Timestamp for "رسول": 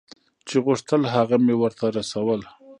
1.97-2.41